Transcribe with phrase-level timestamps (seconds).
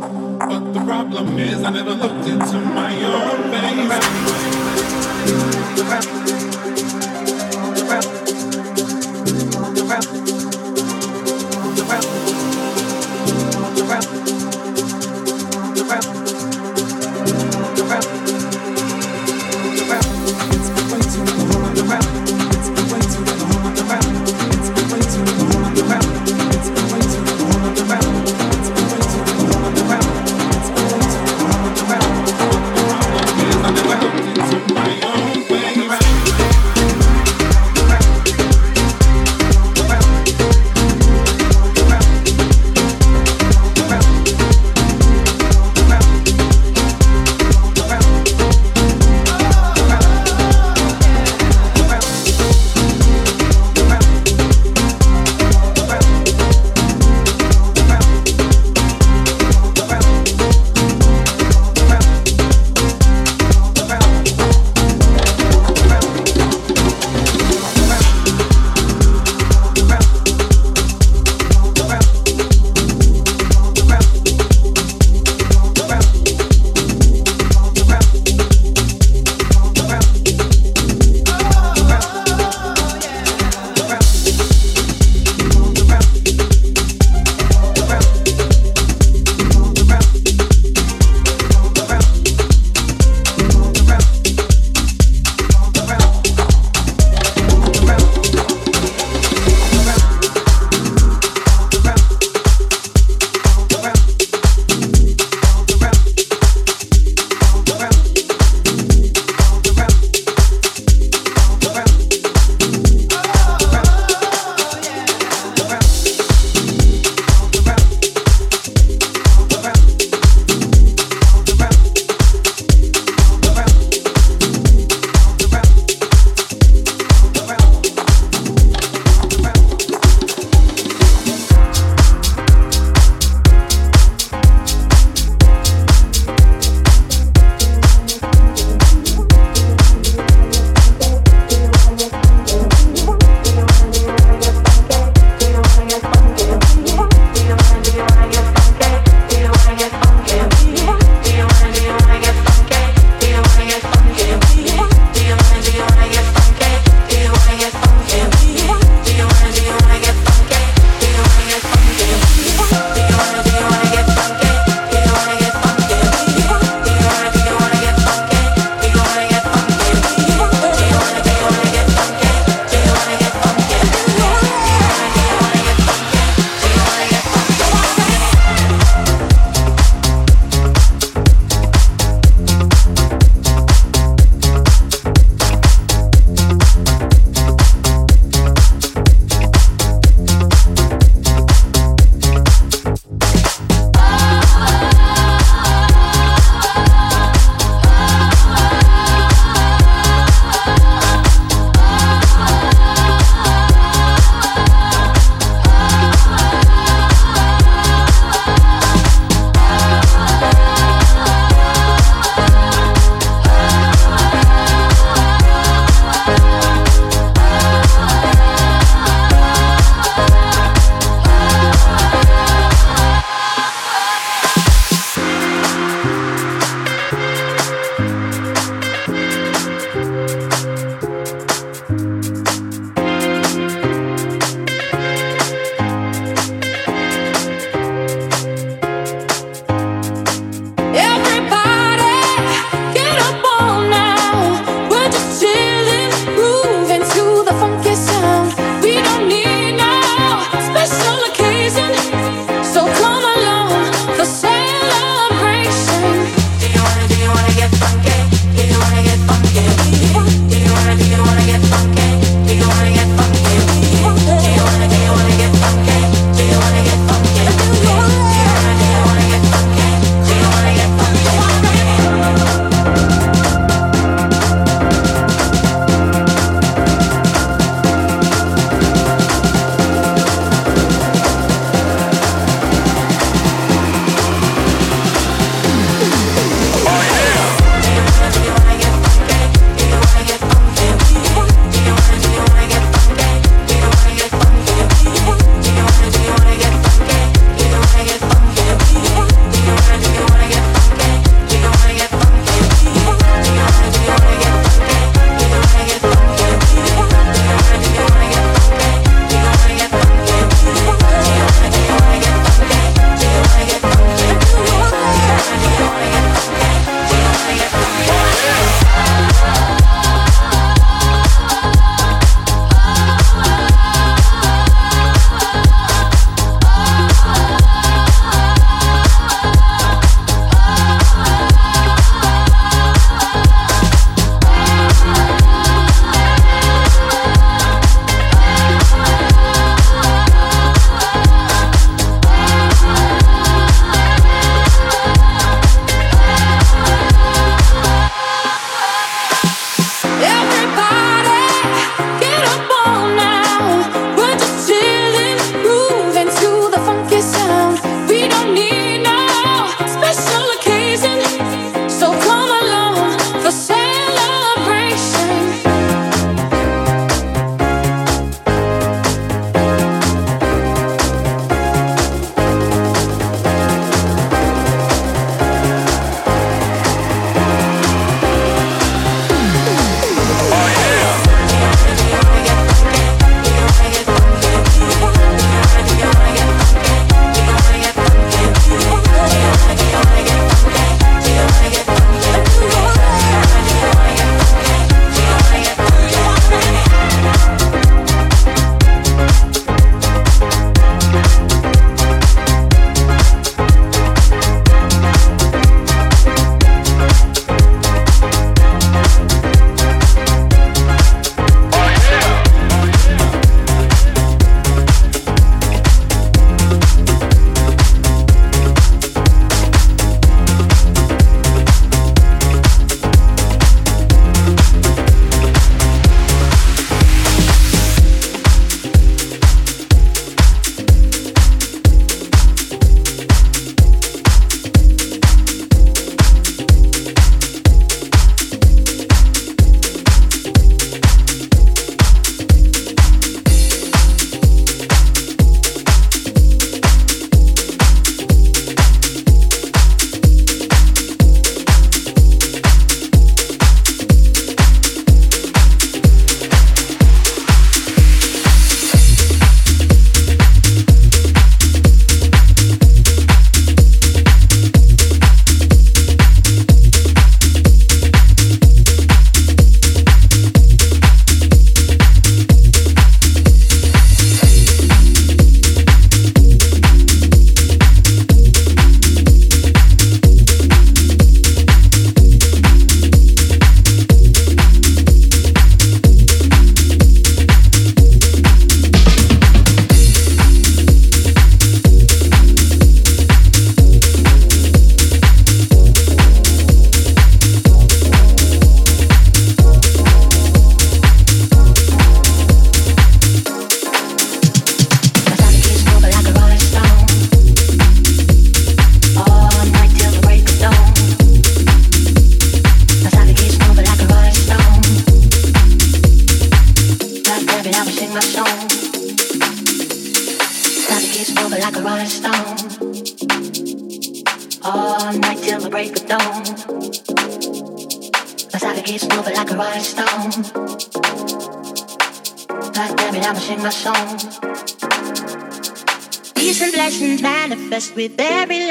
[0.00, 3.88] But the problem is I never looked into my own face.
[5.76, 6.04] The rap,
[7.74, 8.04] the rap,
[11.76, 12.29] the rap.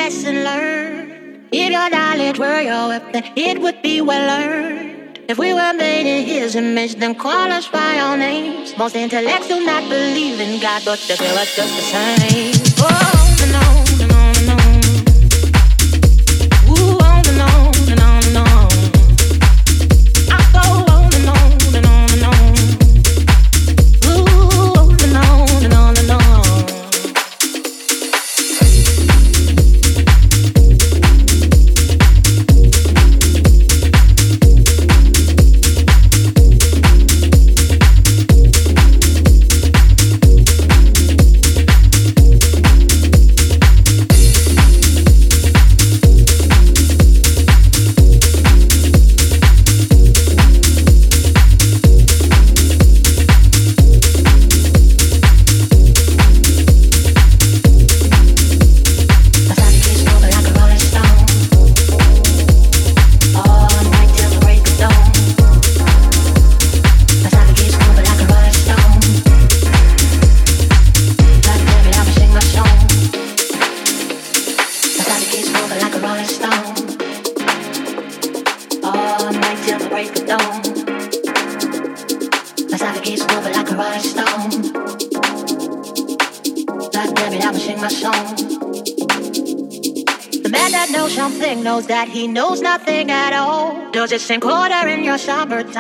[0.10, 1.48] Lesson learned.
[1.52, 5.20] If your knowledge were your weapon, it would be well earned.
[5.28, 8.76] If we were made in His image, then call us by our names.
[8.76, 12.54] Most intellects do not believe in God, but they feel us just the same.
[12.80, 13.09] Oh,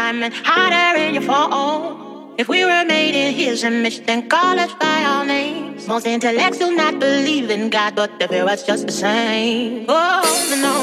[0.10, 2.34] and hotter in your fall?
[2.38, 5.88] If we were made in his image, then call us by our names.
[5.88, 9.86] Most intellects do not believe in God, but they feel us just the same.
[9.90, 10.24] Oh,
[10.66, 10.79] no,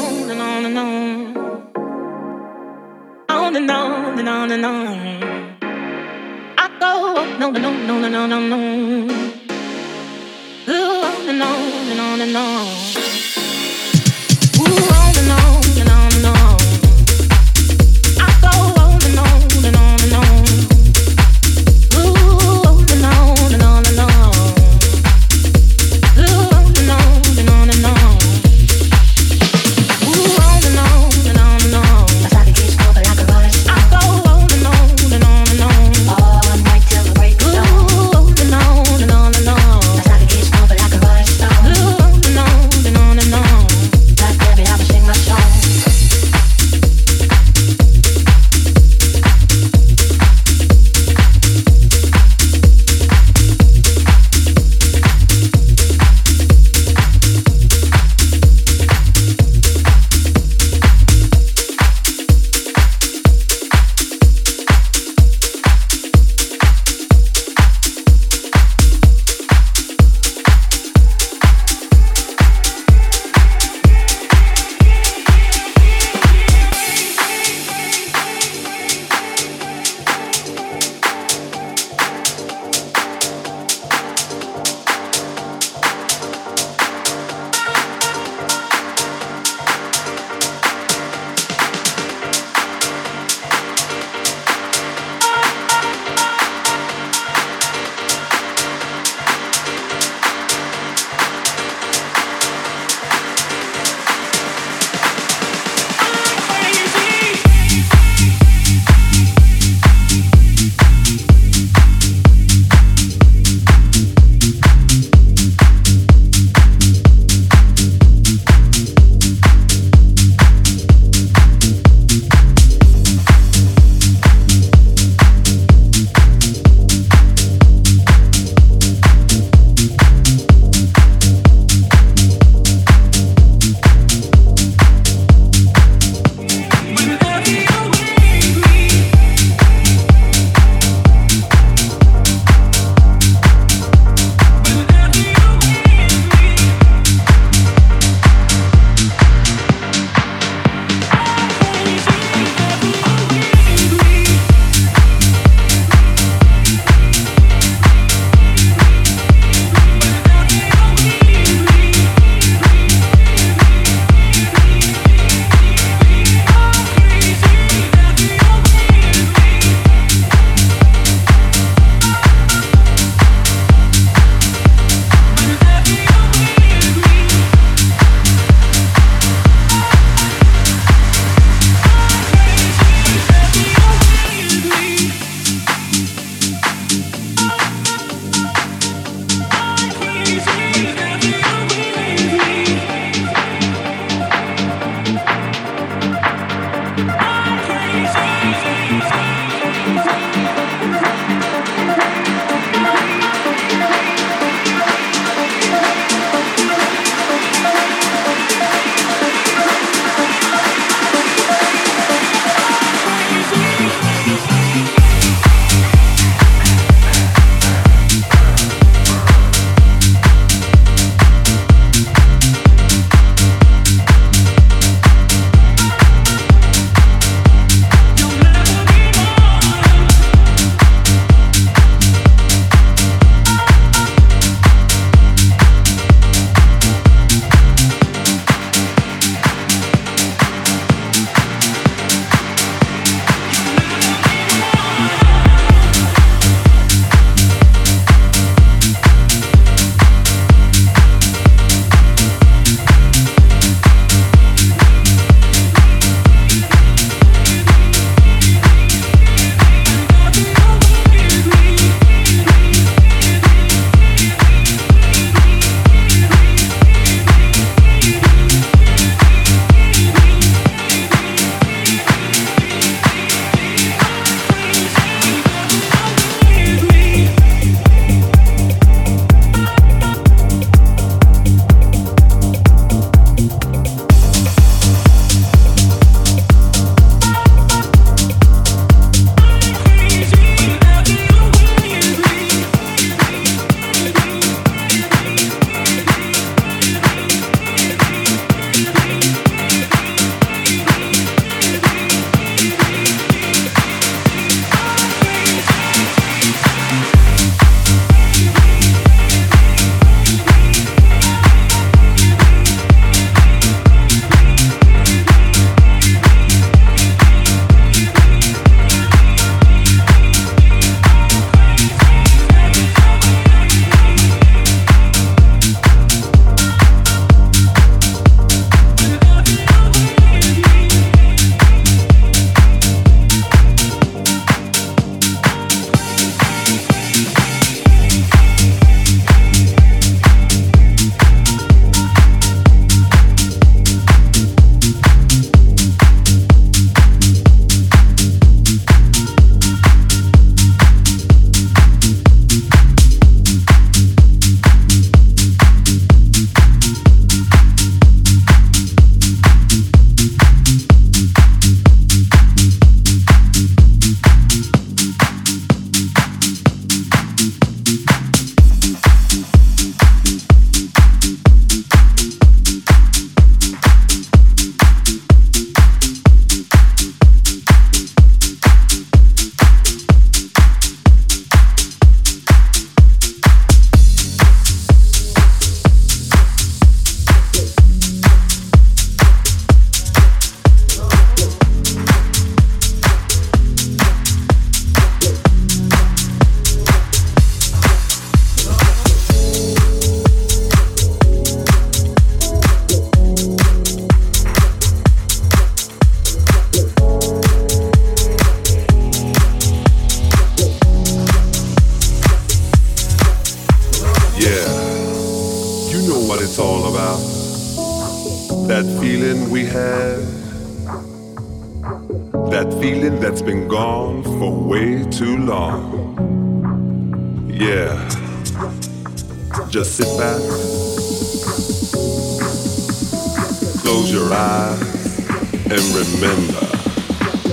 [433.87, 436.67] Close your eyes and remember.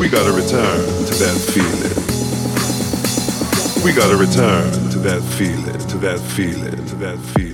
[0.00, 1.94] We gotta return to that feeling.
[3.84, 7.53] We gotta return to that feeling, to that feeling, to that feeling.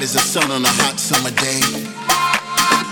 [0.00, 1.60] bright as the sun on a hot summer day.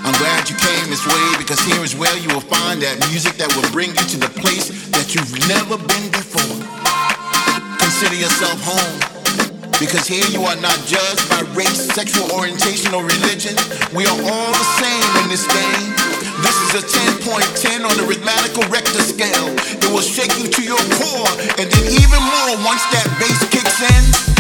[0.04, 3.40] I'm glad you came this way because here is where you will find that music
[3.40, 6.58] that will bring you to the place that you've never been before.
[7.80, 8.98] Consider yourself home.
[9.80, 13.54] Because here you are not judged by race, sexual orientation, or religion.
[13.94, 15.88] We are all the same in this game.
[16.44, 16.84] This is a
[17.24, 19.48] 10.10 on the rhythmical Richter scale.
[19.80, 23.80] It will shake you to your core, and then even more once that bass kicks
[23.80, 24.37] in.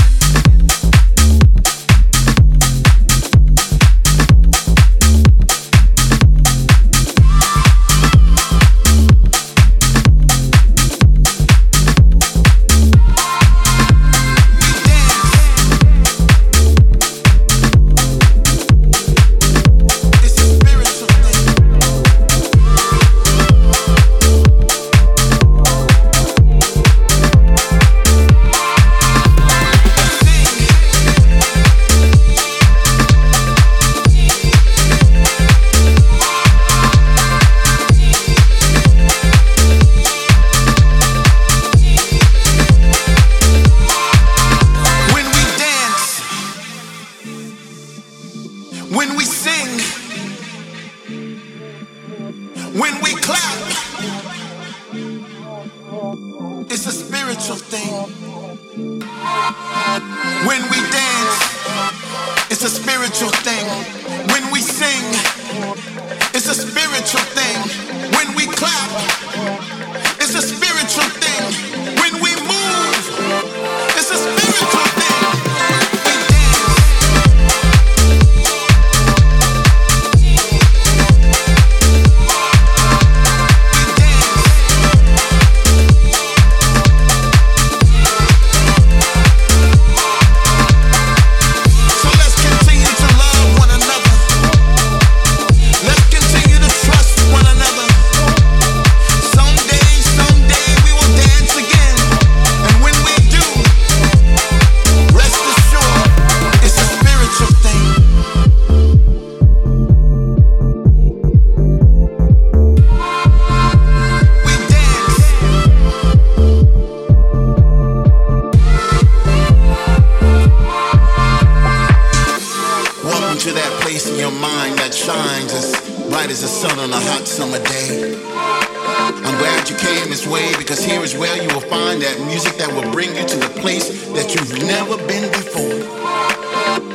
[132.08, 135.76] that music that will bring you to the place that you've never been before.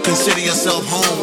[0.02, 1.22] Consider yourself home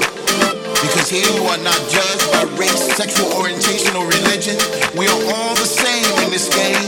[0.79, 4.55] because here you are not judged by race, sexual orientation, or religion.
[4.95, 6.87] We are all the same in this game.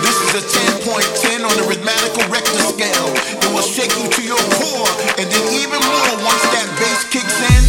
[0.00, 0.44] This is a
[0.88, 3.08] 10.10 on the rhythmical Richter scale.
[3.44, 4.88] It will shake you to your core
[5.20, 7.62] and then even more once that bass kicks in.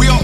[0.00, 0.23] We are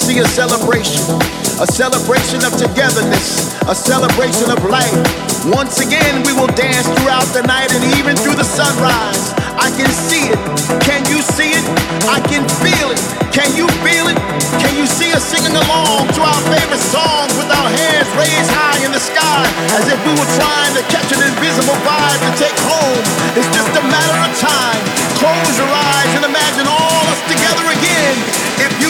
[0.00, 1.04] see a celebration.
[1.60, 4.96] A celebration of togetherness, a celebration of life.
[5.52, 9.36] Once again, we will dance throughout the night and even through the sunrise.
[9.60, 10.40] I can see it.
[10.80, 11.64] Can you see it?
[12.08, 13.00] I can feel it.
[13.28, 14.16] Can you feel it?
[14.56, 18.80] Can you see us singing along to our favorite songs with our hands raised high
[18.80, 19.44] in the sky
[19.76, 23.04] as if we were trying to catch an invisible vibe to take home?
[23.36, 24.80] It's just a matter of time.
[25.20, 28.16] Close your eyes and imagine all us together again.
[28.64, 28.89] If you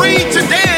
[0.00, 0.69] free to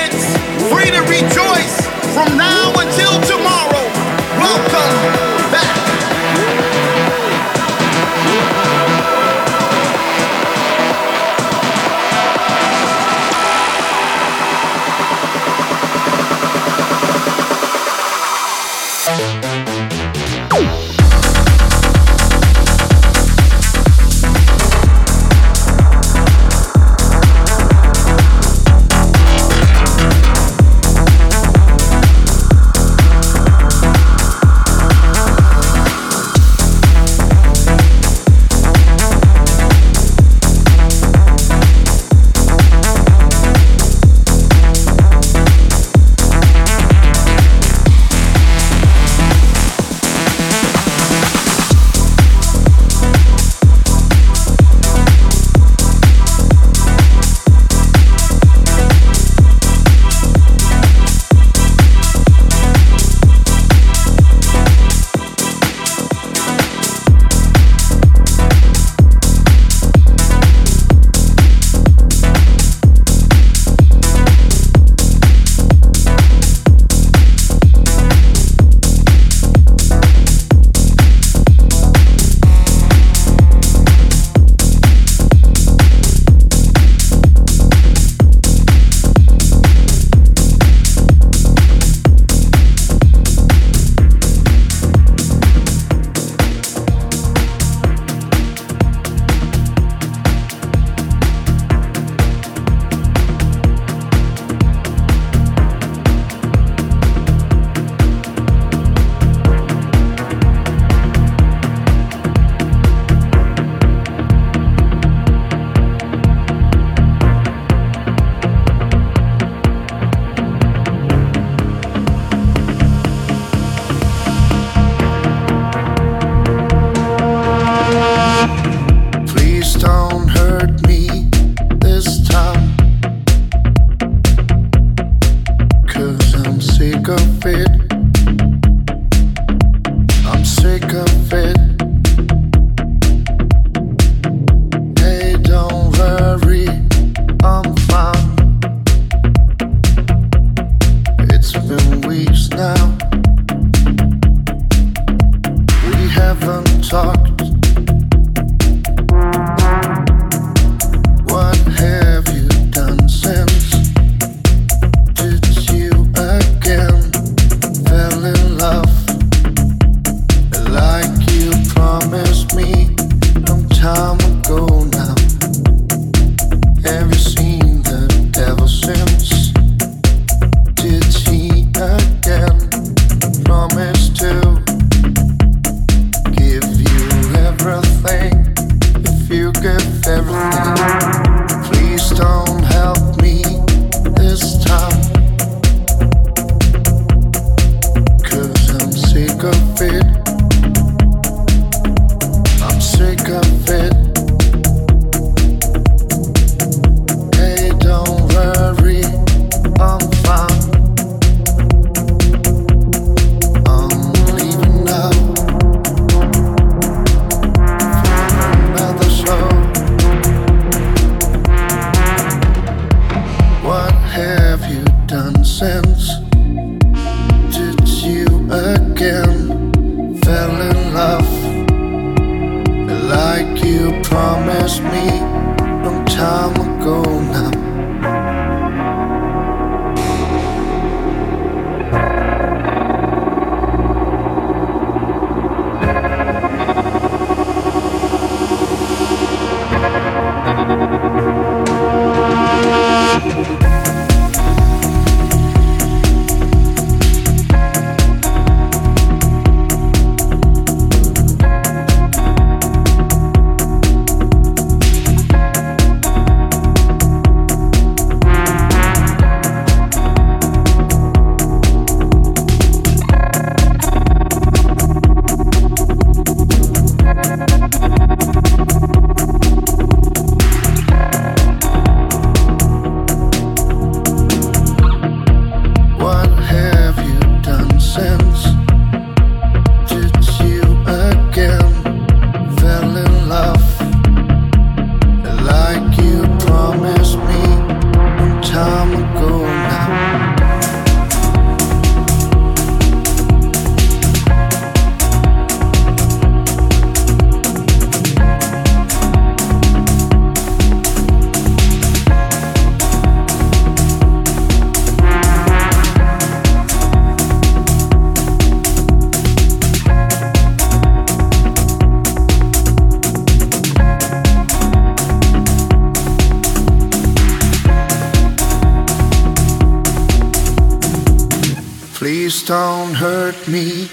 [333.49, 333.89] me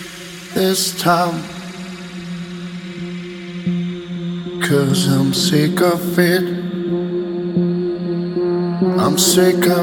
[0.53, 1.41] this time.
[4.61, 6.43] Cause I'm sick of it.
[8.99, 9.78] I'm sick of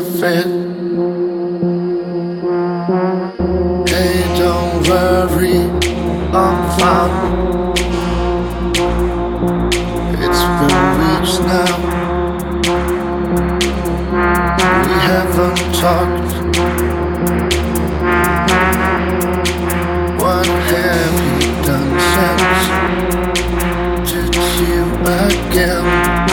[25.66, 26.28] again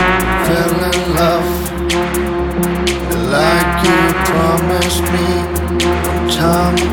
[0.45, 1.49] fell in love
[3.31, 5.27] like you promised me
[6.31, 6.93] time?